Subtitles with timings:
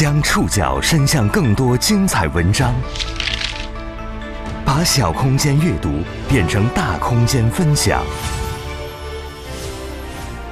[0.00, 2.74] 将触角伸向更多精彩文章，
[4.64, 5.90] 把小空间阅读
[6.26, 8.02] 变成大空间分享。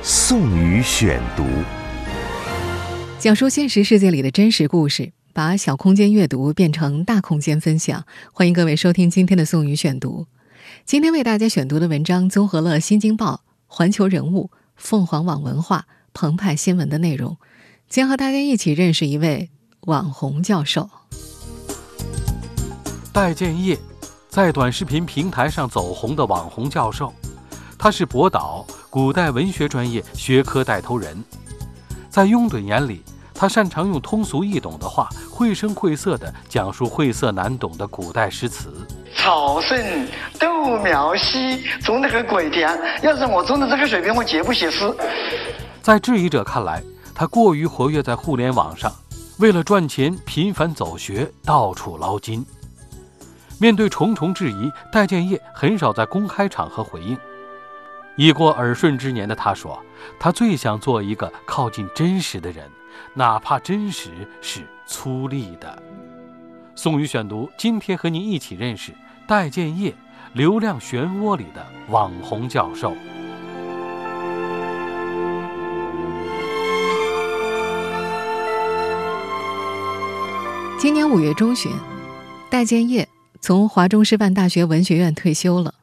[0.03, 1.46] 宋宇选读，
[3.19, 8.04] 讲述现实世界里的真实故事，把小空间阅读变成大空间分享。
[8.35, 10.26] 欢迎各位收听今天的宋宇选读。
[10.85, 13.33] 今天为大家选读的文章综合了《新京报》、
[13.67, 17.38] 《环球人物》、凤凰网文化、澎湃新闻的内容。
[17.89, 19.48] 将和大家一起认识一位
[19.87, 20.88] 网红教授
[23.10, 23.77] 戴建业，
[24.29, 27.12] 在短视频平台上走红的网红教授。
[27.79, 31.24] 他是博导古代文学专业学科带头人，
[32.10, 33.02] 在拥趸眼里，
[33.34, 38.87] 他擅长用通俗易懂的话，绘声绘色地讲述晦涩难懂的古代诗词。
[39.16, 40.07] 草盛
[40.38, 42.68] 豆苗稀，种得个鬼甜。
[43.02, 44.95] 要是我种的这个水平，我绝不写诗。
[45.82, 46.82] 在质疑者看来。
[47.18, 48.95] 他过于活跃在互联网上，
[49.40, 52.46] 为了赚钱频繁走穴，到处捞金。
[53.59, 57.18] 面对重重质疑，戴建业很少在公开场合回应。
[58.16, 59.82] 已过耳顺之年的他说
[60.16, 62.70] ：“他最想做一个靠近真实的人，
[63.15, 65.83] 哪怕真实是粗粝的。”
[66.77, 68.95] 宋宇选读，今天和您一起认识
[69.27, 69.93] 戴建业，
[70.34, 72.95] 流量漩涡里的网红教授。
[80.81, 81.73] 今年五月中旬，
[82.48, 83.09] 戴建业
[83.41, 85.75] 从华中师范大学文学院退休了。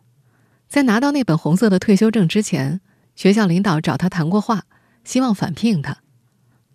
[0.70, 2.80] 在拿到那本红色的退休证之前，
[3.14, 4.64] 学校领导找他谈过话，
[5.04, 5.98] 希望返聘他。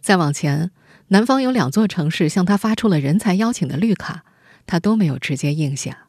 [0.03, 0.71] 再往前，
[1.09, 4.27] 南方有两座城市向他发出了人才邀请的绿卡，
[4.67, 6.09] 他都没有直接应下。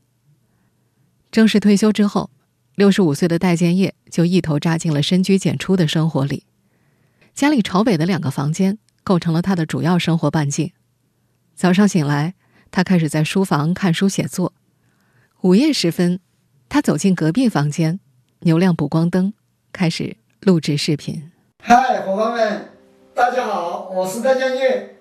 [1.31, 2.29] 正式退休之后，
[2.75, 6.43] 六十五岁的戴建业就一头扎进了深居简出的生活里。
[7.33, 10.73] 家里朝北的两个房间构成了他的主要生活半径。
[11.61, 12.33] 早上醒来，
[12.71, 14.51] 他开始在书房看书写作。
[15.41, 16.19] 午夜时分，
[16.67, 17.99] 他走进隔壁房间，
[18.39, 19.31] 扭亮补光灯，
[19.71, 21.31] 开始录制视频。
[21.61, 22.69] 嗨，伙伴们，
[23.13, 24.95] 大家好，我是戴建业。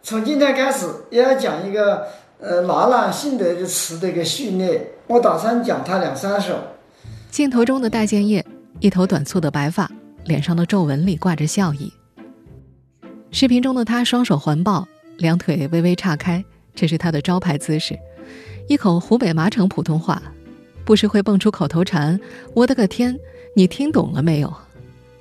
[0.00, 2.06] 从今天开始，要讲一个
[2.38, 6.56] 呃朗朗性德的词的一个序列，我打算讲它两三首。
[7.32, 8.46] 镜头中的戴建业，
[8.78, 9.90] 一头短促的白发，
[10.24, 11.92] 脸上的皱纹里挂着笑意。
[13.32, 14.86] 视频中的他，双手环抱。
[15.18, 16.44] 两腿微微岔开，
[16.74, 17.98] 这是他的招牌姿势。
[18.68, 20.22] 一口湖北麻城普通话，
[20.84, 22.18] 不时会蹦出口头禅
[22.54, 23.18] ：“我的个天，
[23.54, 24.52] 你听懂了没有？”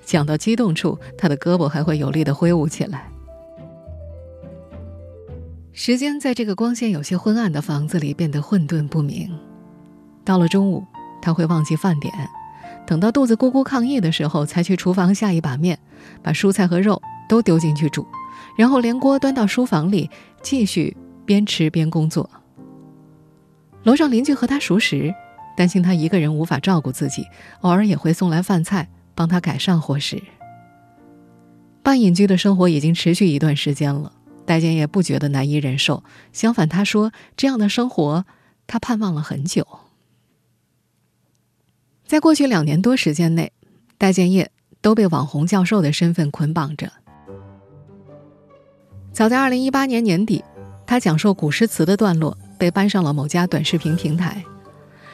[0.06, 3.10] 讲到激动处，他的胳膊还会有力的挥舞起来。
[5.72, 9.30] 时间在这个光线有些昏暗的房子里变得混沌不明。
[10.24, 10.84] 到了中午，
[11.22, 12.14] 他会忘记饭点，
[12.86, 15.80] 等到肚子咕咕抗议的时候，才去厨房下一把面，
[16.22, 18.06] 把蔬菜和肉都丢进去煮。
[18.58, 20.10] 然后连锅端到书房里，
[20.42, 20.96] 继续
[21.26, 22.30] 边吃边工作。
[23.84, 25.14] 楼上邻居和他熟识，
[25.58, 27.26] 担心他一个人无法照顾自己，
[27.62, 30.22] 偶尔也会送来饭菜帮他改善伙食。
[31.82, 34.14] 半隐居的生活已经持续一段时间了，
[34.46, 38.26] 戴建业不觉得难以忍受，相反，他说这样的生活
[38.66, 39.68] 他盼望了很久。
[42.06, 43.52] 在过去两年多时间内，
[43.98, 44.50] 戴建业
[44.82, 46.92] 都被网红教授的身份捆绑着。
[49.14, 50.44] 早在二零一八年年底，
[50.88, 54.44] 他讲授古诗词的段落被搬上了某家短视频平台。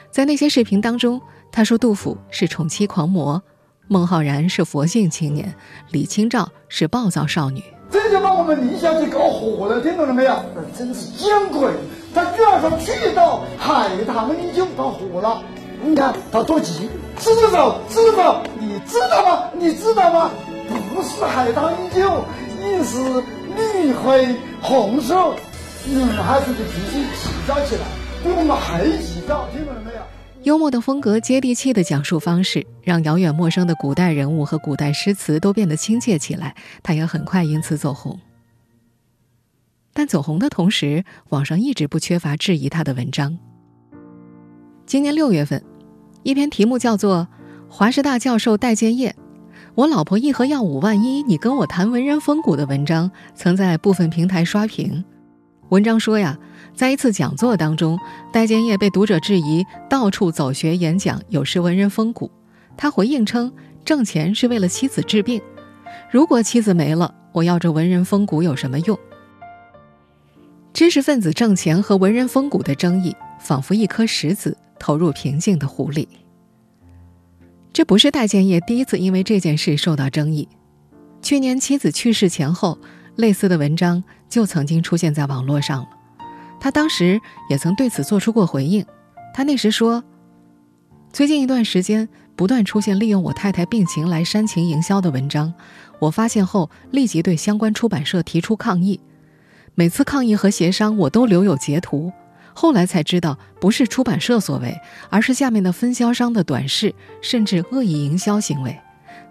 [0.10, 1.22] 在那些视频当中，
[1.52, 3.44] 他说杜甫是宠妻狂魔，
[3.90, 5.54] 孟浩然是佛性青年，
[5.92, 7.62] 李清照是暴躁少女。
[7.92, 10.46] 这就把我们宁夏给搞火了，听懂了没有？
[10.78, 11.70] 真是见鬼！
[12.16, 15.44] 他居然说去到海棠依旧，他火了。
[15.84, 16.90] 你看他多急！
[17.18, 19.50] 知道知道，你知道吗？
[19.60, 20.32] 你知道吗？
[20.96, 22.24] 不是海棠依旧，
[22.64, 23.22] 意思。
[23.60, 25.36] 绿灰红瘦，
[25.86, 27.82] 女孩子的脾气急躁起来，
[28.24, 30.00] 比我们还急躁，听懂了没有？
[30.44, 36.56] 幽默的风格、接地气的讲述方式，让遥远陌生的古代人物和古代诗词都变得亲切起来。
[36.82, 38.18] 他也很快因此走红。
[39.92, 43.38] 但走红的同时，网上一直不缺乏质疑他的文章。
[44.86, 45.62] 今年六月份，
[46.24, 47.28] 一篇题目叫做
[47.70, 49.14] 《华师大教授戴建业》。
[49.80, 55.06] 我老婆一盒药五万一，你跟我谈文人风骨的文章曾在部分平台刷屏。
[55.70, 56.38] 文章说呀，
[56.76, 57.98] 在一次讲座当中，
[58.30, 62.30] 戴建业被读者质疑到处走学演讲有失文人风骨。
[62.76, 63.50] 他回应称，
[63.86, 65.42] 挣钱是为了妻子治病，
[66.12, 69.00] 如果妻子没了，我要这文人风骨有什么用？
[70.74, 76.06] 知识分子挣钱和文人风骨的争议，仿佛一颗石子投入平静的湖里。
[77.80, 80.50] 这不是戴建业第一次因为这件事受到争议。
[81.22, 82.78] 去年妻子去世前后，
[83.16, 85.90] 类似的文章就曾经出现在网络上了。
[86.60, 88.86] 他当时也曾对此做出过回应。
[89.34, 90.04] 他那时说
[91.14, 95.54] ：“最近一段时间不断出现利用我太太病情来煽情营销的文章，
[96.00, 99.00] 我发现后立即对相关出版社提出抗议。
[99.74, 102.12] 每次抗议和协商，我都留有截图。
[102.62, 104.78] 后来才知道，不是出版社所为，
[105.10, 108.78] 而是下面的分销商的短视甚至恶意营销行为，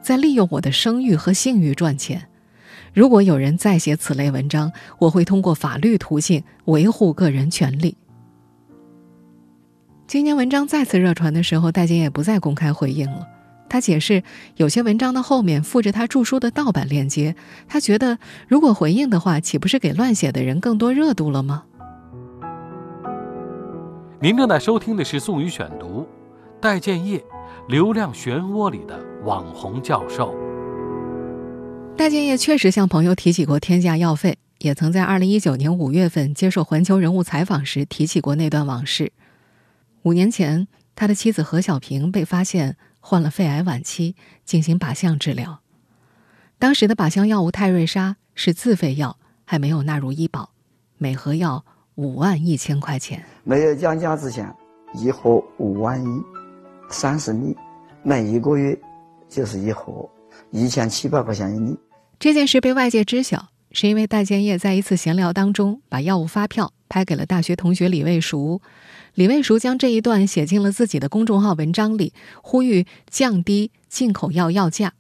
[0.01, 2.27] 在利用我的声誉和信誉赚钱。
[2.95, 7.99] 如果有人再写此类文章，我会通过法律途径维护个人权利。”
[10.09, 13.29] 今年文章再次热传的时候，戴建业不再公开回应了。
[13.69, 14.23] 他解释，
[14.57, 17.37] 有些文章的后面附着他著书的盗版链接，
[17.69, 21.65] 他觉得如果回应的话，岂不是给乱写的人更多热度了吗？
[24.21, 26.03] 您正在收听的是《宋宇选读》，
[26.61, 27.25] 戴建业，
[27.69, 30.35] 流量漩涡里的网红教授。
[31.97, 39.13] 戴建业确实向朋友提起过天价药费，也曾在二零一九年五月份接受《环球人物》采访时提起过那段往事。
[40.03, 40.67] 五年前，
[40.97, 45.61] 他的妻子何小平被发现患了肺癌晚期，进行靶向治疗。
[46.59, 50.51] 当时的靶向药物泰瑞莎是自费药，还没有纳入医保，
[50.97, 51.65] 每盒药
[51.99, 53.21] 五万一千块钱。
[53.43, 54.49] 没有降价之前，
[54.95, 56.23] 一盒五万一，
[56.91, 57.57] 三十粒，
[58.05, 58.79] 每一个月
[59.29, 60.09] 就是一盒，
[60.53, 61.77] 一千七百块钱一粒。
[62.21, 68.63] 这件事被外界知晓，是因为戴建业在一次闲聊当中把药物发票拍给了大学同学李卫熟。
[69.15, 74.93] 李卫熟将这一段写进了自己的公众号文章里，呼吁降低进口药药价。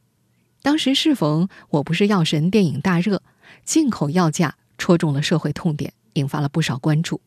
[0.62, 3.22] 当时适逢《我不是药神》电影大热，
[3.62, 7.20] 进口药价戳中了社会痛点，引发了不少关注。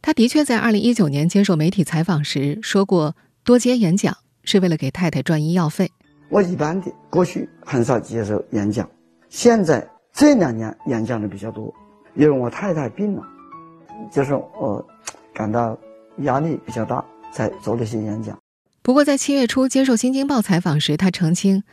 [0.00, 5.90] 他的确在2019年接受媒体采访时说过，多接演讲是为了给太太赚医药费。
[6.28, 8.88] 我一般的过去很少接受演讲，
[9.28, 11.74] 现在这两年演讲的比较多，
[12.14, 13.22] 因为我太太病了，
[14.12, 14.86] 就是我
[15.34, 15.76] 感到。
[16.24, 18.38] 压力比较大，才做了些演讲。
[18.82, 21.64] 不过，在七月初接受《新京报》采访时，他澄清，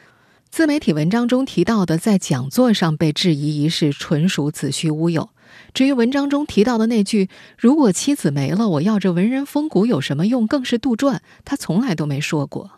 [0.49, 5.29] 自媒体文章中提到的在讲座上被质疑一事，纯属子虚乌有。
[5.73, 12.69] 至于文章中提到的那句“如果妻子没了，我要这文人风骨有什么用”，更是杜撰，他从来都没说过。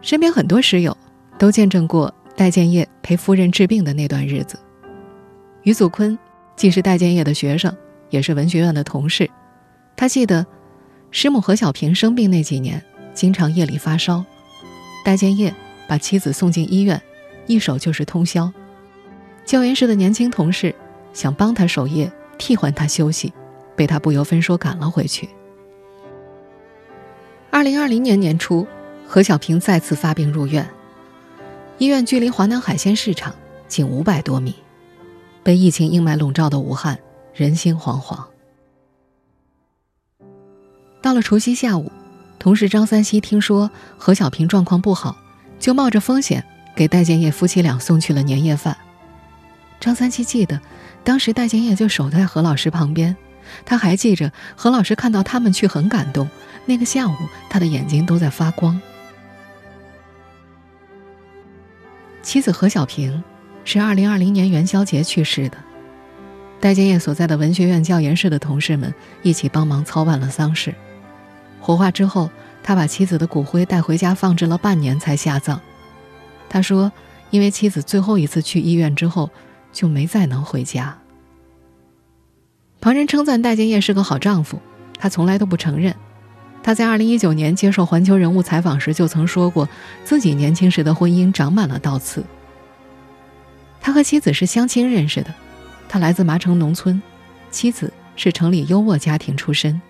[0.00, 0.96] 身边很多师友
[1.38, 4.58] 都见证过戴建业陪夫人治病的那段日子。
[5.62, 6.18] 余祖坤
[6.56, 7.74] 既是戴建业的学生。
[8.10, 9.30] 也是文学院的同事，
[9.96, 10.46] 他记得
[11.10, 12.84] 师母何小平生病那几年，
[13.14, 14.22] 经常夜里发烧，
[15.02, 15.54] 戴建业
[15.88, 17.00] 把妻子送进医院，
[17.46, 18.52] 一守就是通宵。
[19.44, 20.74] 教研室的年轻同事
[21.12, 23.32] 想帮他守夜，替换他休息，
[23.76, 25.28] 被他不由分说赶了回去。
[27.50, 28.66] 二零二零年年初，
[29.06, 30.68] 何小平再次发病入院，
[31.78, 33.34] 医院距离华南海鲜市场
[33.68, 34.54] 仅五百多米，
[35.42, 36.98] 被疫情阴霾笼罩的武汉。
[37.34, 38.26] 人心惶惶。
[41.00, 41.90] 到了除夕下午，
[42.38, 45.16] 同事张三西听说何小平状况不好，
[45.58, 46.44] 就冒着风险
[46.76, 48.76] 给戴建业夫妻俩送去了年夜饭。
[49.82, 50.60] 张三七记得，
[51.02, 53.16] 当时戴建业就守在何老师旁边，
[53.64, 56.28] 他还记着何老师看到他们去很感动，
[56.66, 57.14] 那个下午
[57.50, 58.80] 他的眼睛都在发光。
[62.22, 63.24] 妻子何小平
[63.64, 65.58] 是二零二零年元宵节去世的。
[66.60, 70.72] 戴建业所在的文学院教研室的同事们一起帮忙操办了丧事。
[71.58, 72.30] 火化之后，
[72.62, 75.60] 他把妻子的骨灰带回家放置了半年才下葬。
[76.48, 76.92] 他说
[77.30, 79.28] ：“因为妻子最后一次去医院之后，
[79.72, 80.98] 就没再能回家。”
[82.80, 84.60] 旁人称赞戴建业是个好丈夫，
[84.98, 85.94] 他从来都不承认。
[86.64, 89.68] 他在2019年接受《环球人物》采访时就曾说过，
[90.04, 92.24] 自己年轻时的婚姻长满了倒刺。
[93.80, 95.34] 他和妻子是相亲认识的。
[95.88, 97.02] 他来自麻城农村，
[97.50, 99.82] 妻子是城里优渥家庭出身。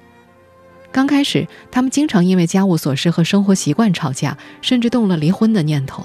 [0.90, 6.04] 刚开始，他们经常因为家务琐事和生活习惯吵架，甚至动了离婚的念头。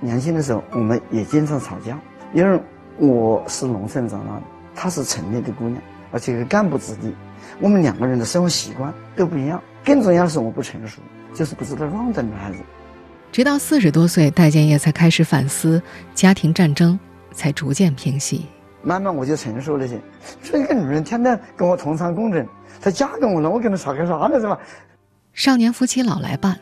[0.00, 1.98] 年轻的时候，我们也经常吵架，
[2.32, 2.60] 因为
[2.98, 4.42] 我是农村长大的，
[4.74, 5.80] 她是城里的姑娘，
[6.12, 7.14] 而且是干部子弟，
[7.60, 9.60] 我们两个人的生活习惯都不一样。
[9.84, 11.00] 更重要的是，我不成熟，
[11.34, 12.58] 就是不知道让着女孩子。
[13.32, 15.82] 直到四十多岁，戴建业才开始反思
[16.14, 16.98] 家庭战争，
[17.32, 18.46] 才逐渐平息。
[18.82, 20.00] 慢慢我就成熟了些，
[20.42, 22.46] 说一个女人天天跟我同床共枕，
[22.80, 24.38] 她嫁给我了，我跟她吵个啥呢？
[24.38, 24.58] 是吧？
[25.32, 26.60] 少年夫妻老来伴，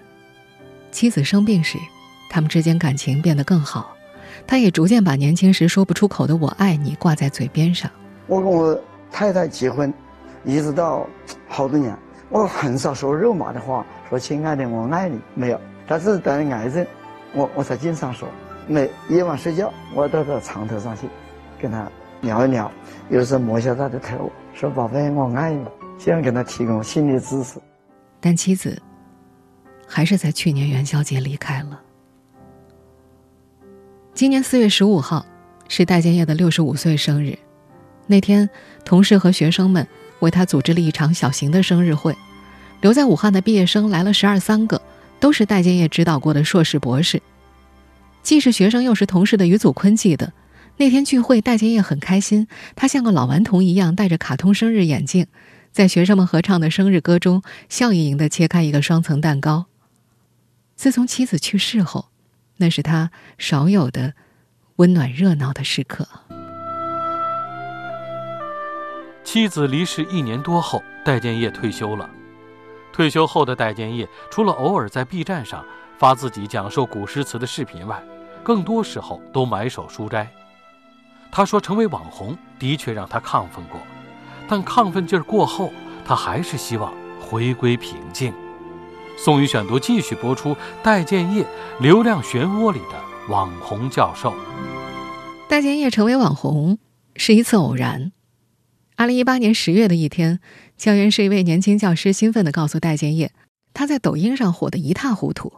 [0.90, 1.78] 妻子生病时，
[2.30, 3.94] 他们之间感情变得更好，
[4.46, 7.90] 他也逐渐把年轻时说不出口的“我爱你”挂在嘴边上。
[8.26, 8.78] 我跟我
[9.10, 9.92] 太太结婚，
[10.44, 11.06] 一直到
[11.48, 11.96] 好多年，
[12.28, 16.86] 我很少说肉麻的话，说“亲爱的，我爱你”没有，但是得了癌症，
[17.34, 18.28] 我我才经常说。
[18.66, 21.08] 每夜晚睡觉，我到他床头上去，
[21.60, 21.88] 跟他
[22.20, 22.70] 聊一聊，
[23.10, 25.64] 有时候摸一下他的头，说：“宝贝，我爱你。”
[26.04, 27.60] 这样给他提供心理支持。
[28.18, 28.80] 但妻子
[29.86, 31.80] 还是在去年元宵节离开了。
[34.14, 35.24] 今年四月十五号
[35.68, 37.38] 是戴建业的六十五岁生日，
[38.06, 38.48] 那天，
[38.84, 39.88] 同事和学生们
[40.20, 42.14] 为他组织了一场小型的生日会。
[42.82, 44.82] 留在武汉的毕业生来了十二三个，
[45.18, 47.22] 都是戴建业指导过的硕士博士。
[48.22, 50.34] 既是学生又是同事的余祖坤记得，
[50.76, 55.26] 那天聚会，戴建业很开心，他像个老顽童一样戴着卡通生日眼镜，
[55.72, 59.66] 在学生们合唱的生日歌中，笑盈盈地切开一个双层蛋糕。
[60.76, 62.08] 自从妻子去世后，
[62.62, 64.14] 那是他少有的
[64.76, 66.06] 温暖热闹的时刻。
[69.24, 72.08] 妻子离世一年多后，戴建业退休了。
[72.92, 75.64] 退休后的戴建业，除了偶尔在 B 站上
[75.98, 78.00] 发自己讲授古诗词的视频外，
[78.44, 80.30] 更多时候都埋首书斋。
[81.32, 83.80] 他说：“成为网红的确让他亢奋过，
[84.46, 85.72] 但亢奋劲儿过后，
[86.04, 88.32] 他还是希望回归平静。”
[89.24, 91.46] 宋宇选读继续播出：戴建业
[91.78, 94.34] 流量漩涡里的网红教授。
[95.48, 96.76] 戴建业成为网红
[97.14, 98.10] 是一次偶然。
[98.96, 100.40] 二零一八年十月的一天。
[100.76, 103.30] 校园是一位年轻教师兴奋地告诉戴建业，
[103.72, 105.52] 他在抖音上火得一塌糊涂。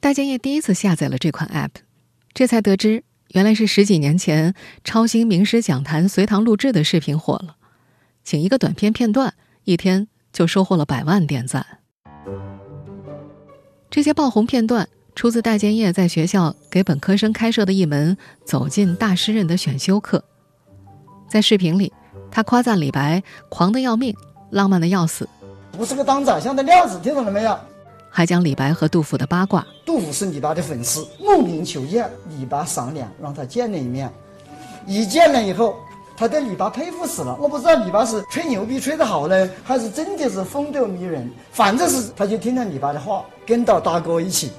[0.00, 1.82] 戴建业第一次下载了这款 App，
[2.34, 7.54] 这才得知原来是十几年前超星名师讲坛随堂录制的视频火了，
[8.24, 11.78] 请一个短片片段，一天就收获了百万点赞。
[13.92, 20.24] 这些爆红片段出自戴建业在学校给本科生开设的一门“走进大诗人”的选修课，
[21.28, 21.92] 在视频里，
[22.30, 24.16] 他夸赞李白狂得要命。
[24.48, 25.28] 浪漫的要死，
[25.72, 27.54] 不是个当宰相的料子，听懂了没有？
[28.08, 29.66] 还将李白和杜甫的八卦。
[29.84, 34.10] 杜甫是李白的粉丝，慕名求见，李白赏脸让他见了一面。
[34.86, 35.76] 一见了以后，
[36.22, 37.36] 他对李白佩服死了。
[37.40, 41.28] 我不知道李白是吹牛逼吹得好呢，还是真的是风度迷人。
[41.50, 44.52] 反正是他就听了李白的话，跟到大哥一起，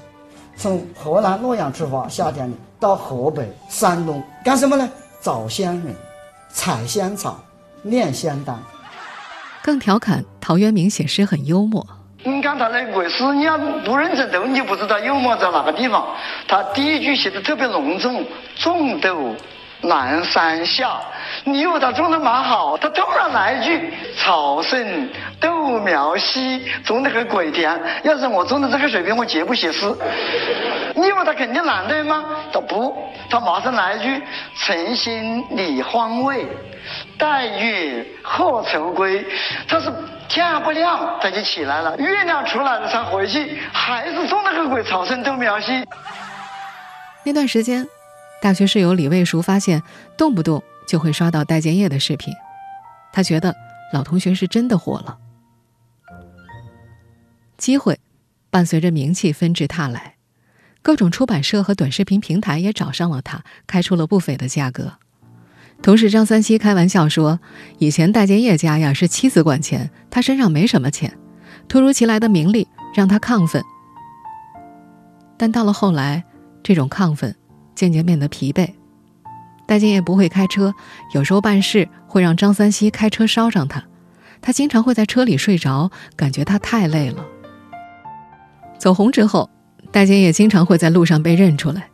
[0.56, 4.86] 从河南洛阳出发，夏天里到河北、山东干什么呢？
[5.22, 5.94] 找仙人，
[6.50, 7.42] 采仙草，
[7.82, 8.58] 炼仙丹。
[9.62, 11.86] 更调侃陶渊明写诗很幽默。
[12.24, 16.06] 你看他那个诗，你要不认真读，你就不知道幽默在哪个地方。
[16.46, 18.22] 他第一句写的特别隆重
[18.60, 19.34] ，“种豆
[19.80, 21.00] 南山下”，
[21.46, 27.78] 你以为他种的蛮好，他突然来一句“草盛豆苗稀”，种的很鬼甜。
[28.02, 29.86] 要是我种的这个水平，我绝不写诗。
[30.94, 32.24] 你以为他肯定懒对吗？
[32.50, 32.96] 他不，
[33.28, 34.22] 他马上来一句
[34.64, 36.46] “晨兴理荒魏”。
[37.18, 39.24] 待月荷愁归，
[39.68, 39.92] 他是
[40.28, 45.84] 天还不亮他就起来了，月亮出来了才回去，还是种那个鬼草生豆苗稀。
[47.24, 47.86] 那段时间，
[48.40, 49.82] 大学室友李卫熟发现，
[50.16, 52.32] 动不动就会刷到戴建业的视频，
[53.12, 53.54] 他觉得
[53.92, 55.18] 老同学是真的火了。
[57.56, 57.98] 机会
[58.50, 60.16] 伴随着名气纷至沓来，
[60.82, 64.94] 各种出版社和短视频平台也找上了他，开出了不菲的价格。
[65.82, 67.40] 同事张三七开玩笑说
[67.78, 71.18] ：“以前戴建业家呀是妻子管钱，他身上没什么钱。
[71.68, 73.62] 突如其来的名利让他亢奋，
[75.36, 76.24] 但到了后来，
[76.62, 77.34] 这种亢奋
[77.74, 78.70] 渐渐变得疲惫。
[79.66, 80.74] 戴建业不会开车，
[81.12, 83.84] 有时候办事会让张三七开车捎上他，
[84.40, 87.24] 他经常会在车里睡着，感觉他太累了。
[88.78, 89.48] 走红之后，
[89.90, 91.88] 戴建业经常会在路上被认出来。”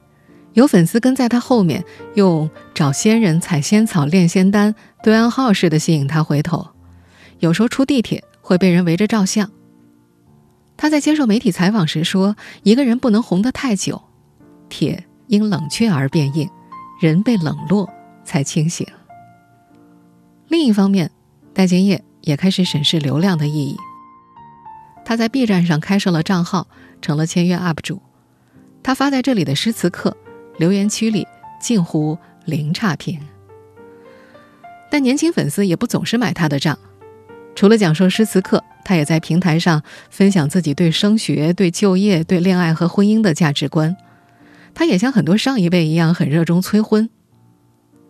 [0.55, 1.85] 有粉丝跟在他后面，
[2.15, 6.67] 用找仙人、采仙草、炼仙丹、对暗号似的吸引他回头。
[7.39, 9.49] 有时候出地铁会被人围着照相。
[10.77, 12.35] 他在接受媒体采访时说
[12.65, 14.03] ：“一个人不能红得太久，
[14.69, 16.51] 铁因冷却而变硬，
[17.01, 17.91] 人被冷落
[18.25, 18.87] 才清醒。”
[20.47, 21.11] 另一方面，
[21.53, 23.77] 戴建业也开始审视流量的意义。
[25.05, 26.69] 他在 B 站上开设了账号，
[27.03, 28.01] 成了签约 UP 主。
[28.83, 30.17] 他发在这里的诗词课。
[30.59, 31.27] 留言区里
[31.59, 33.19] 近乎零差评，
[34.91, 36.79] 但年轻粉丝也不总是买他的账。
[37.55, 43.97] 除了讲授诗词课，他也在平台上分享自己对升学、对就业、对恋爱和婚姻的价值观。
[44.81, 47.11] 他也像很多上一辈一样，很热衷催婚。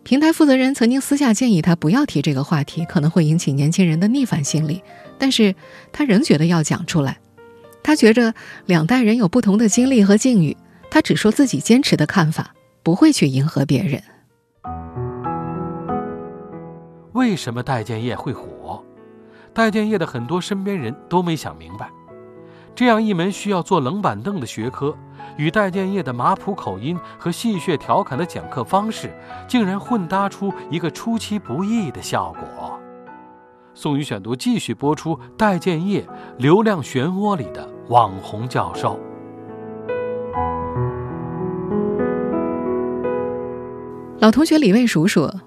[0.03, 4.81] 平台负责人曾经私下建议他不要提这个话题，可能会引起年轻人的逆反心理，
[5.17, 5.53] 但是
[5.91, 7.19] 他仍觉得要讲出来。
[7.83, 8.33] 他觉着
[8.67, 10.55] 两代人有不同的经历和境遇。
[10.89, 14.01] 他只说自己坚持的看法，不会去迎合别人。
[17.11, 18.81] 为什么戴建业会火？
[19.53, 21.89] 戴建业的很多身边人都没想明白。
[22.73, 24.95] 这样一门需要坐冷板凳的学科，
[25.37, 29.13] 与戴建业的马普口音和戏谑调侃的讲课方式，
[29.47, 32.79] 竟然混搭出一个出其不意的效果。
[33.73, 36.05] 宋宇选读继续播出戴建业
[36.37, 38.99] 流量漩涡里的网红教授。
[44.19, 45.41] 老同学李卫熟说：“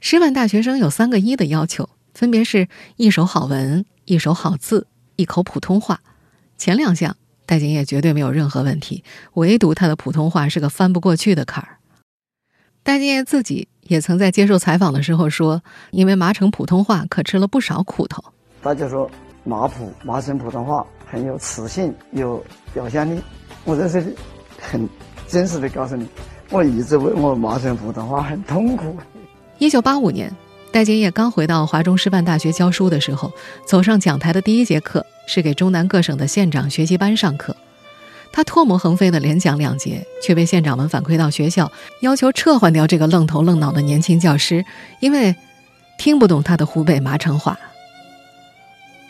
[0.00, 6.00] 师范大学生有三个一的要求，分别是一手好文、一手好字、一口普通话。
[6.64, 9.04] 前两项戴建业绝对没有任何问题，
[9.34, 11.76] 唯独他的普通话是个翻不过去的坎儿。”
[12.82, 18.24] 戴建业自己也曾在接受采访的时候说：“因为麻城普通话可吃了不少苦头。”
[18.64, 19.10] 大家说
[19.44, 22.42] 麻普麻城普通话很有磁性，有
[22.72, 23.20] 表现力。
[23.64, 24.16] 我在这里
[24.58, 24.88] 很
[25.28, 26.08] 真实的告诉你。
[26.48, 28.96] 我一直为我麻城普通话很痛苦。
[29.58, 30.34] 一九八五年，
[30.72, 33.30] 戴建业刚回到华中师范大学教书的时候，
[33.66, 37.56] 走上讲台的第一节课是给中南各省的县长学习班上课。
[38.32, 44.64] 他唾沫横飞的连讲两节，却被县长们反馈到学校，要求撤换掉这个愣头愣脑的年轻教师，
[45.00, 45.36] 因为
[45.98, 47.58] 听不懂他的湖北麻城话。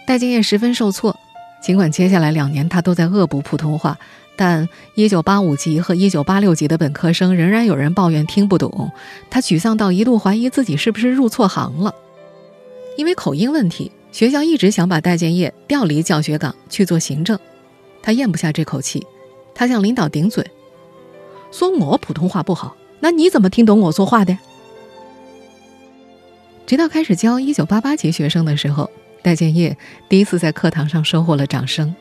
[0.06, 1.18] 戴建业十分受挫，
[1.62, 3.98] 尽管接下来两年他都在恶补普通话。
[4.36, 8.90] 但1985级和1986级的本科生仍然有人抱怨听不懂，
[9.30, 11.94] 他沮丧到一度怀疑自己是不是入错行了。
[12.98, 17.36] 因为口音问题，学校一直想把戴建业调离教学岗去做行政，
[18.00, 19.04] 他咽不下这口气，
[19.56, 20.48] 他向领导顶嘴，
[21.50, 24.38] 说我普通话不好，那你怎么听懂我说话的？
[26.64, 28.88] 直到开始教1988级学生的时候，
[29.20, 29.76] 戴建业
[30.08, 31.92] 第一次在课堂上收获了掌声。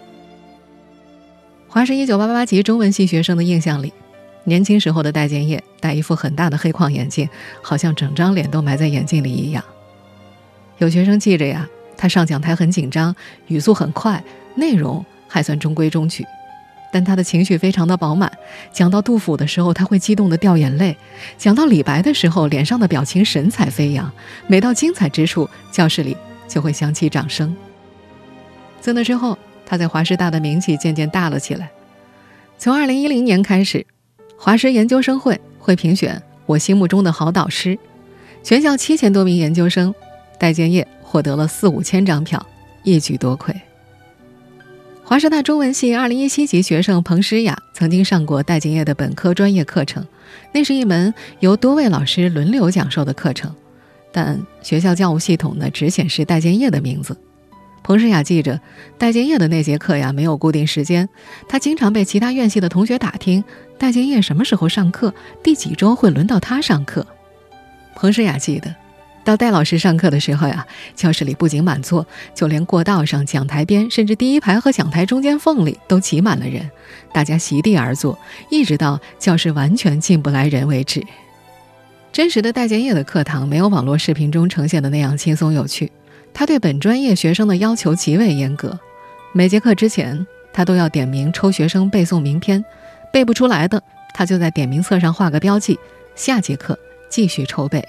[1.68, 3.92] 华师一九八八级中文系学生的印象里，
[4.44, 7.28] 年轻时候的戴建业戴一副很大的黑框眼镜，
[7.64, 9.66] 好像整张脸都埋在眼镜里一样。
[10.78, 11.68] 有学生记着呀，
[12.04, 13.16] 他上讲台很紧张，
[13.48, 14.22] 语速很快，
[14.56, 16.26] 内容还算中规中矩，
[16.92, 18.30] 但他的情绪非常的饱满。
[18.74, 20.94] 讲到杜甫的时候，他会激动的掉眼泪；
[21.38, 24.12] 讲到李白的时候，脸上的表情神采飞扬。
[24.48, 27.56] 每到精彩之处，教室里就会响起掌声。
[28.82, 29.38] 在那之后。
[29.66, 31.72] 他在华师大的名气渐渐大了起来。
[32.58, 33.88] 从二零一零年开始，
[34.38, 37.80] 华师研究生会会评选我心目中的好导师，
[38.44, 39.96] 全校七千多名研究生，
[40.38, 42.44] 戴建业获得了四五千张票，
[42.82, 43.54] 一举夺魁。
[45.04, 50.04] 华师大中文系二零一七级学生彭诗雅曾经上过戴建业的本科专业课程，
[50.54, 53.54] 那是一门由多位老师轮流讲授的课程，
[54.12, 57.16] 但学校教务系统呢只显示戴建业的名字。
[57.84, 58.60] 彭诗雅记着，
[58.98, 61.08] 戴建业的那节课呀没有固定时间，
[61.48, 63.44] 他经常被其他院系的同学打听
[63.78, 67.06] 戴建业什么时候上课，第几周会轮到他上课。
[67.94, 68.74] 彭诗雅记得，
[69.24, 72.06] 到戴老师上课的时候呀，教室里不仅满座，
[72.36, 76.70] 就连过道上、讲台边，甚至第一排和讲台中间缝里都挤满了人，
[77.14, 78.18] 大家席地而坐，
[78.50, 81.02] 一直到教室完全进不来人为止。
[82.12, 85.92] 真实的戴建业的课堂没有网络视频中呈现的那样轻松有趣。
[86.34, 88.78] 他对本专业学生的要求极为严格，
[89.34, 92.64] 每节课之前，他都要点名抽学生背诵名篇，
[93.12, 93.82] 背不出来的，
[94.14, 95.80] 他就在点名册上画个标记，
[96.16, 96.78] 下节课
[97.10, 97.84] 继续抽背。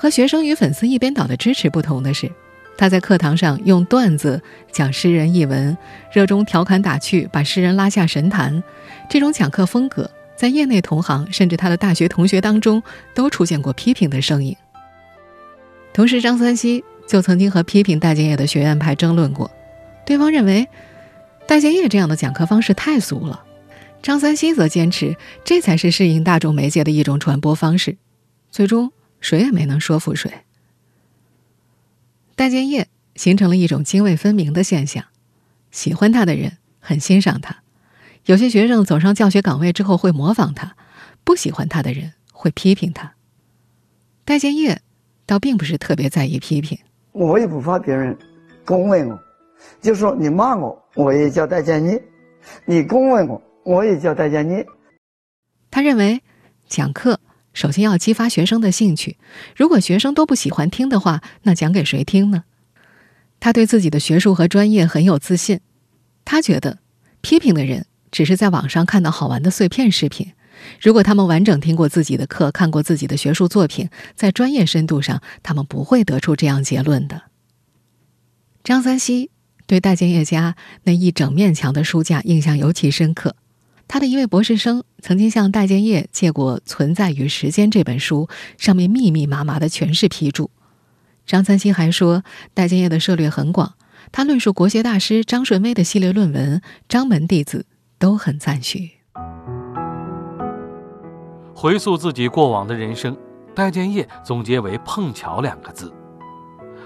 [0.00, 2.30] 和学生与粉丝一边倒的支持不同的是，
[2.76, 5.76] 他在课堂上用段子讲诗人译文，
[6.12, 8.62] 热衷调侃打趣，把诗人拉下神坛。
[9.10, 12.80] 这种讲课风格，在业内同行甚至他的大学同学当中，
[13.12, 14.56] 都出现过批评的声音。
[15.92, 19.50] 同时，张三熙就曾经和批评戴建业的学院派争论过，
[20.06, 20.68] 对方认为
[21.44, 23.42] 戴建业这样的讲课方式太俗了，
[24.00, 27.96] 张三熙则坚持这才是适应大众媒介的一种传播方式。
[28.52, 30.30] 最终，谁也没能说服谁。
[32.34, 35.04] 戴建业形成了一种泾渭分明的现象：
[35.70, 37.62] 喜欢他的人很欣赏他，
[38.26, 40.76] 有些学生走上教学岗位之后会模仿他；
[41.24, 43.14] 不喜欢他的人会批评他。
[44.24, 44.82] 戴建业。
[45.28, 46.78] 倒并不是特别在意批评，
[47.12, 48.16] 我也不怕别人
[48.64, 49.20] 恭维我，
[49.78, 51.98] 就说你骂我，我也叫戴建业；
[52.64, 54.66] 你恭维我，我也叫戴建业。
[55.70, 56.22] 他认为，
[56.66, 57.20] 讲课
[57.58, 59.16] 首先要激发学生的兴趣，
[59.56, 62.44] 如果学生都不喜欢听的话，那讲给谁听呢？
[63.40, 65.58] 他对自己的学术和专业很有自信，
[66.24, 66.78] 他觉得
[67.20, 70.34] 批评的人只是在网上看到好玩的碎片视频。
[70.80, 77.22] 如果他们完整听过自己的课，看过自己的学术作品，在专业深度上，他们不会得出这样结论的。
[78.62, 79.32] 张三熙
[79.66, 83.34] 对戴建业家那一整面墙的书架印象尤其深刻。
[83.88, 90.50] 他的一位博士生曾经向戴建业借过《存在与时间》这本书，上面密密麻麻的全是批注。
[91.26, 92.22] 张三新还说，
[92.52, 93.74] 戴建业的涉猎很广，
[94.12, 97.66] 他论述国学大师张顺威的系列论文《张门弟子》
[97.98, 98.90] 都很赞许。
[101.54, 103.16] 回溯自己过往的人生，
[103.54, 105.92] 戴建业总结为“碰巧”两个字。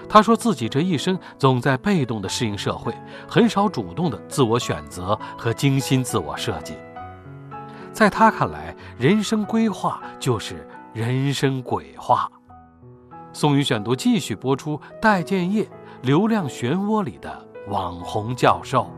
[0.09, 2.93] 他说自己这一生总在被动的适应社会，
[3.27, 6.73] 很少主动的自我选择和精心自我设计。
[7.93, 12.29] 在他看来，人生规划就是人生鬼话。
[13.31, 15.69] 宋宇选读继续播出戴建业
[16.01, 18.91] 流量漩涡里的网红教授。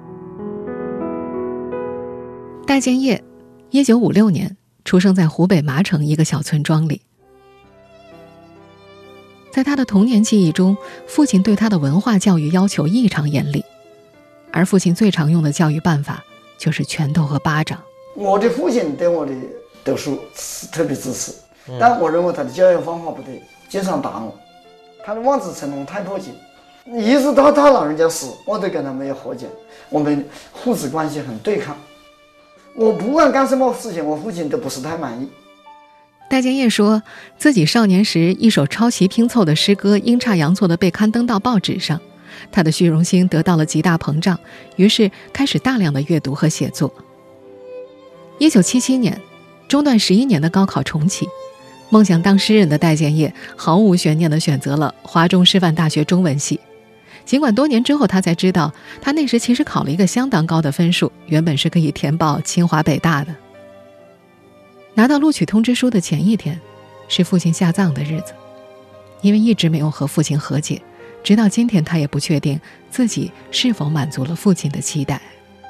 [2.66, 3.22] 戴建业，
[3.70, 4.56] 一九五六年
[4.86, 7.02] 出生在湖北麻城一个小村庄里。
[9.52, 13.64] 在他的童年记忆中，父亲对他的文化教育要求异常严厉，
[14.52, 16.24] 而父亲最常用的教育办法
[16.58, 17.80] 就是拳头和巴掌。
[18.16, 19.34] 我的父亲对我的
[19.84, 21.34] 读书是特别支持，
[21.80, 24.34] 但我认为他的教育方法不对，经常打我。
[25.06, 26.32] 他的望子成龙太迫切，
[26.92, 29.48] 一直到他老人家死，我都跟他没有和解，
[29.90, 31.78] 我们父子关系很对抗。
[32.74, 35.30] 我不管干什么事情，我父亲都不是太满意。
[36.30, 37.04] 戴建业说
[37.38, 42.02] 自己少年时一首抄袭拼凑的诗歌阴差阳错的被刊登到报纸上，
[42.52, 44.40] 他的虚荣心得到了极大膨胀，
[44.78, 46.92] 于是开始大量的阅读和写作。
[48.38, 49.20] 一九七七年，
[49.68, 51.26] 中断十一年的高考重启，
[51.90, 56.60] 梦想当诗人的戴建业毫无悬念地选择了华中师范大学中文系。
[57.24, 63.34] 尽管多年之后他才知道，他那时其实考了一个相当高的分数，原本是可以填报清华北大的。
[64.94, 66.60] 拿到录取通知书的前一天，
[67.08, 68.34] 是父亲下葬的日子。
[69.22, 70.82] 因为一直没有和父亲和解，
[71.24, 72.60] 直到今天，他也不确定
[72.92, 75.20] 自己是否满足了父亲的期待。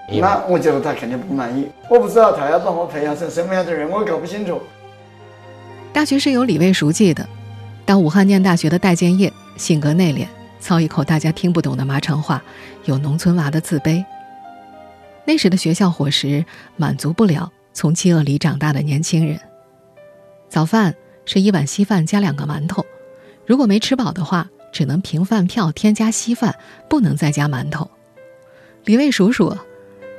[0.09, 1.67] 那我觉得他肯定不满意。
[1.89, 4.61] 我不知道他要把我培养成什么样的人，我搞不清楚。
[5.91, 7.27] 大学是由李卫熟记的。
[7.85, 10.27] 到武汉念大学的戴建业，性格内敛，
[10.59, 12.43] 操一口大家听不懂的麻城话，
[12.85, 14.03] 有农村娃的自卑。
[15.25, 17.51] 那时的学校伙食满足不了。
[17.73, 19.37] 从饥饿里长大的年轻人，
[20.47, 22.85] 早饭是一碗稀饭加两个馒头，
[23.45, 26.55] 如果没吃饱的话，只能凭饭票添加稀饭，
[26.89, 27.91] 不能再加馒头。
[28.85, 29.57] 李卫叔说，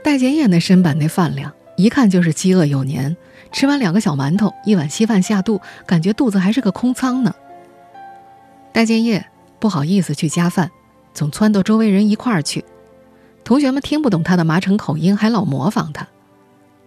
[0.07, 3.17] 戴建业那身板那饭量，一看就是饥饿有年，
[3.51, 7.35] 吃完两个小馒头，一碗稀饭下肚，感觉肚子还是个空仓呢。
[8.73, 9.27] 戴建业
[9.59, 10.71] 不好意思去加饭，
[11.13, 12.65] 总撺掇周围人一块儿去，
[13.43, 16.07] 同学们听不懂他的麻城口音，还老模仿他。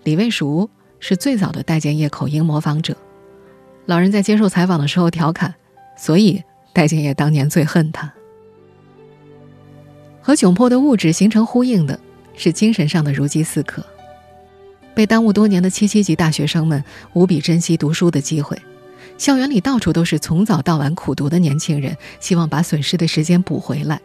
[0.06, 0.70] 李卫熟
[1.02, 2.96] 是最早的戴建业口音模仿者，
[3.86, 5.56] 老人在接受采访的时候调侃，
[5.98, 8.14] 所以戴建业当年最恨他。
[10.22, 12.00] 和窘迫的物质形成呼应的
[12.40, 13.86] 是精神上的如饥似渴。
[14.96, 18.58] 被耽误多年的七七级大学生们无比珍惜读书的机会，
[19.18, 24.00] 校园里到处都是从早到晚苦读的年轻人，希望把损失的时间补回来。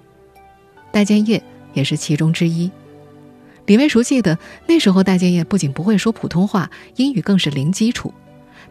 [0.91, 1.43] 戴建业
[1.73, 2.71] 也是其中之一。
[3.67, 8.13] 李卫熟记得那时候，戴建业不仅不会说普通话，英语更是零基础。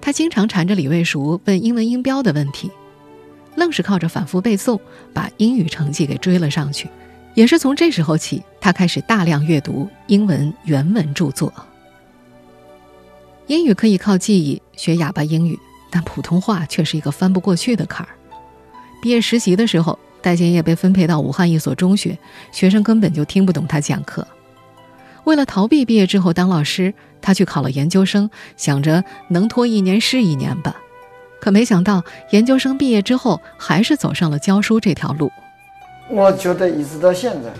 [0.01, 2.69] 他经常缠着李卫熟问英文音标的问题，
[3.55, 4.79] 愣是靠着反复背诵
[5.13, 6.89] 把英语成绩给追了上去。
[7.33, 11.51] 也是从这时候起，他开始大量阅读英文原文著作。
[13.47, 15.57] 英语可以靠记忆学哑巴英语，
[15.91, 18.13] 但普通话却是一个翻不过去的坎儿。
[19.01, 22.17] 毕业实习的时候，戴建业被分配到武汉一所中学，
[22.51, 24.25] 学生根本就听不懂他讲课。
[25.25, 30.75] 为了逃避毕业之后当老师，他去考了研究生，想着能拖一年是一年吧。
[31.41, 35.29] 可没想到，研究生毕业之后，还是走上了教书这条路。
[36.09, 37.51] 我觉得一直到现在，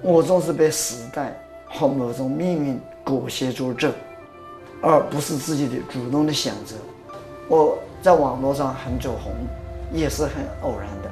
[0.00, 3.92] 我总是被时代和某种命运裹挟着走，
[4.80, 6.76] 而不是自己的主动的选择。
[7.48, 9.32] 我在网络上很走红，
[9.92, 11.10] 也是很偶然的。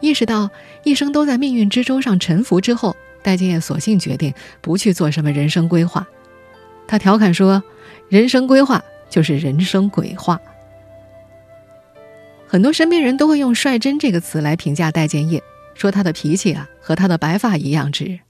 [0.00, 0.50] 意识到
[0.82, 2.94] 一生都在命运之舟上沉浮之后。
[3.24, 6.04] 戴建业索性决定不去做什么人生规划，
[6.88, 7.62] 他调侃说
[8.10, 10.40] ：“人生规划就是人生鬼话。”
[12.48, 15.40] 很多身边人都会用“率真”这个词来评价戴建业，
[15.74, 18.20] 说他的脾气啊和他的白发一样直。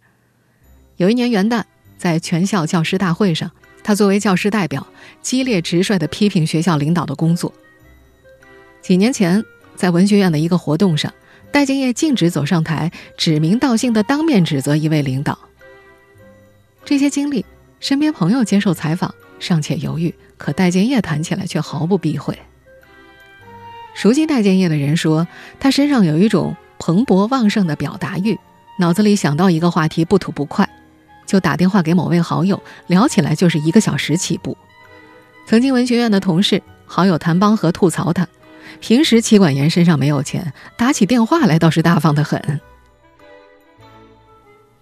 [0.97, 1.65] 有一年元旦，
[1.99, 3.51] 在全校教师大会上，
[3.83, 4.87] 他作为教师代表，
[5.21, 7.53] 激烈直率地批评学校领导的工作。
[8.81, 11.13] 几年前，在文学院的一个活动上。
[11.51, 15.39] 戴建业径直走上台，指名道姓的当面指责一位领导。
[16.83, 17.45] 这些经历，
[17.79, 22.39] 身边朋友接受采访尚且犹豫，可戴建业谈起来却毫不避讳。
[23.95, 25.29] 熟悉戴建业的人说，
[25.61, 28.39] 他身上有一种蓬勃旺盛的表达欲，
[28.79, 30.69] 脑子里想到一个话题不吐不快，
[31.27, 34.57] 就打电话给某位好友，聊起来就是一个小时起步。
[35.47, 38.27] 曾经文学院的同事、好友谭邦和吐槽他。
[38.81, 42.61] 平时妻管严身上没有钱，打起电话来倒是大方的很。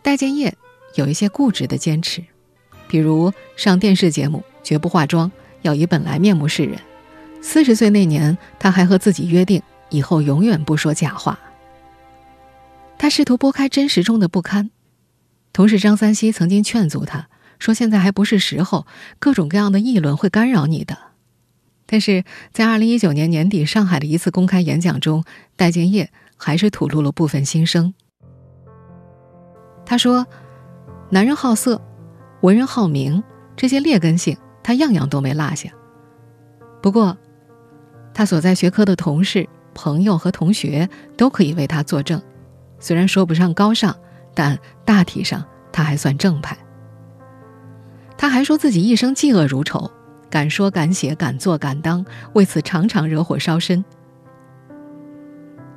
[0.01, 0.55] 戴建业
[0.95, 2.23] 有一些固执的坚持，
[2.89, 5.31] 比如上电视节目绝不化妆，
[5.63, 6.79] 要以本来面目示人。
[7.43, 11.39] 四十岁那年，他还和自己约定，以后永远不说假话。
[13.01, 14.71] 他试图拨开真实中的不堪。
[15.55, 18.87] 同事张三希曾经劝阻他说：“现在还不是时候，
[19.19, 20.99] 各种各样的议论会干扰你的。”
[21.89, 25.25] 但是在二零一九年年底上海的一次公开演讲中，
[25.57, 27.95] 戴建业还是吐露了部分心声。
[29.87, 30.27] 他说
[31.09, 31.81] ：“男人好色，
[32.43, 33.25] 文人好名，
[33.57, 35.71] 这些劣根性他样样都没落下。
[36.83, 37.17] 不过，
[38.13, 40.87] 他所在学科的同事、朋友和同学
[41.17, 42.23] 都可以为他作证，
[42.81, 43.95] 虽然说不上高尚。”
[44.33, 46.57] 但大体上，他还算正派。
[48.17, 49.91] 他还说自己一生嫉恶如仇，
[50.31, 53.85] 敢说敢写敢做敢当，为此常常惹火烧身。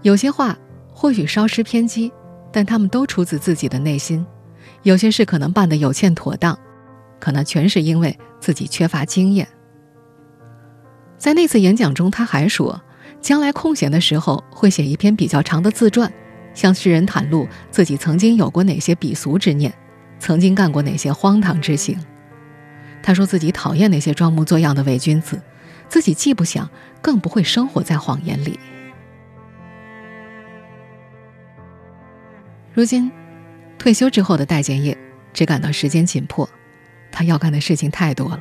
[0.04, 0.56] 有些话
[0.94, 2.14] 或许稍失偏激，
[2.52, 4.24] 但他们都出自自己的内心。
[4.84, 6.58] 有些事可能办得有欠妥当，
[7.20, 9.48] 可能全是因为自己缺乏经验。
[11.18, 12.80] 在那次演讲中，他还说，
[13.20, 16.14] 将来空闲的时候会写一篇比较长的自传。
[16.54, 19.74] 向世人袒露自己曾经有过哪些鄙俗之念，
[20.20, 22.00] 曾经干过哪些荒唐之行。
[23.02, 25.42] 他说自己讨厌那些装模作样的伪君子，
[25.90, 26.70] 自己既不想，
[27.02, 28.60] 更不会生活在谎言里。
[32.74, 33.12] 如今，
[33.78, 34.98] 退休之后的戴建业
[35.34, 36.50] 只感到时间紧迫，
[37.12, 38.40] 他要干的事情太多了。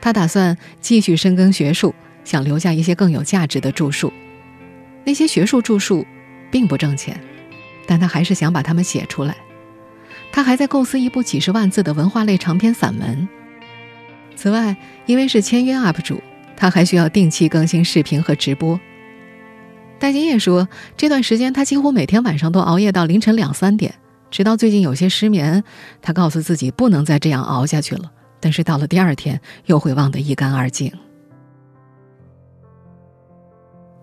[0.00, 4.12] 他打算继续深耕学术，想留下一些更有价值的著述。
[5.04, 6.04] 那些学术著述
[6.50, 7.18] 并不挣钱。
[7.86, 9.36] 但他还是想把它们写出来。
[10.32, 13.28] 他还在构思一部几十万字的文化类长篇散文。
[14.34, 16.20] 此外，因为是签约 UP 主，
[16.56, 18.78] 他还需要定期更新视频和直播。
[19.98, 23.94] 戴金业说，这段时间他几乎每天晚上都熬夜到凌晨两三点，
[24.28, 25.62] 直到最近有些失眠。
[26.02, 30.92] 他告诉自己不能再这样熬下去了，但是到了第二天又会忘得一干二净。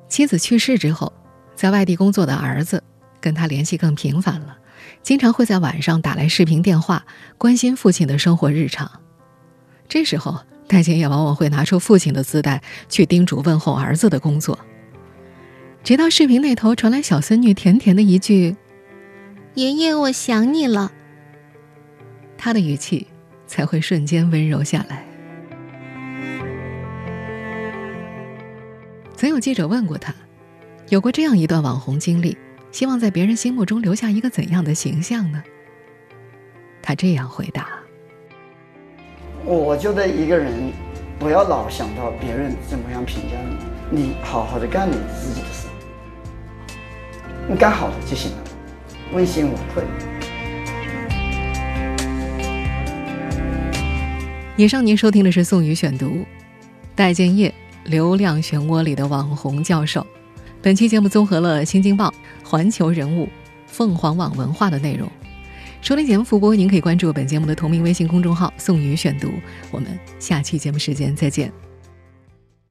[0.07, 1.11] 妻子去世之后，
[1.55, 2.81] 在外地工作的儿子。
[3.21, 4.57] 跟他联系更频繁了，
[5.01, 7.05] 经常会在晚上打来视频电话，
[7.37, 8.91] 关心父亲的生活日常。
[9.87, 14.57] 这时候，戴姐也往往会拿出父亲的姿态去叮嘱问候儿子的工作。
[15.83, 18.55] 直到视频那头传来小孙女甜甜的一句
[19.55, 20.91] ：“爷爷，我想你了。”
[22.37, 23.07] 他的语气
[23.47, 25.05] 才会瞬间温柔下来。
[29.15, 30.15] 曾有记者问过他，
[30.89, 32.37] 有过这样一段网红经历。
[32.71, 35.43] 希望在别人心目中留下一个怎样的形象呢？
[36.81, 37.67] 他这样回答
[39.45, 40.71] ：“我觉得一个人
[41.19, 43.37] 不要老想到别人怎么样评价
[43.91, 45.67] 你，你好好的干你自己的事，
[47.47, 48.37] 你干好了就行了，
[49.13, 49.83] 问心无愧。”
[54.57, 56.25] 以上您收听的是宋宇选读，
[56.95, 57.53] 戴建业，
[57.83, 60.05] 流量漩涡里的网红教授。
[60.61, 62.09] 本期节目综合了《新京报》。
[62.43, 63.29] 环球人物、
[63.65, 65.09] 凤凰网文化的内容。
[65.81, 69.31] 收听节目复播，您可以关注本节目的同名微信公众号“宋宇选读”。
[69.71, 71.70] 我们下期节目时间再见。